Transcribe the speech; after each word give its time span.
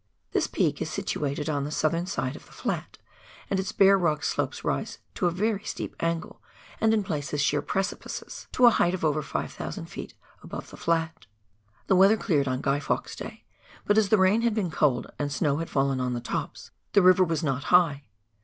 This 0.31 0.47
peak 0.47 0.81
is 0.81 0.89
situated 0.89 1.47
on 1.47 1.63
the 1.63 1.69
southern 1.69 2.07
side 2.07 2.35
of 2.35 2.47
the 2.47 2.51
flat, 2.51 2.97
and 3.51 3.59
its 3.59 3.71
bare 3.71 3.99
rock 3.99 4.23
slopes 4.23 4.63
rise 4.63 4.97
to 5.13 5.27
a 5.27 5.31
very 5.31 5.63
steep 5.63 5.95
angle— 5.99 6.41
and 6.81 6.91
in 6.91 7.03
places 7.03 7.39
sheer 7.39 7.61
precipices— 7.61 8.47
to 8.53 8.65
a 8.65 8.71
height 8.71 8.95
of 8.95 9.05
over 9.05 9.21
5,000 9.21 9.85
ft. 9.85 10.13
above 10.41 10.71
the 10.71 10.75
flat. 10.77 11.27
The 11.85 11.95
weather 11.95 12.17
cleared 12.17 12.47
on 12.47 12.61
Guy 12.61 12.79
Fawkes' 12.79 13.15
day, 13.15 13.45
but 13.85 13.95
as 13.99 14.09
the 14.09 14.17
rain 14.17 14.41
had 14.41 14.55
been 14.55 14.71
cold 14.71 15.05
and 15.19 15.31
snow 15.31 15.57
had 15.57 15.69
fallen 15.69 16.01
on 16.01 16.13
the 16.13 16.19
tops, 16.19 16.71
the 16.93 17.03
river 17.03 17.23
was 17.23 17.43
not 17.43 17.65
high. 17.65 18.03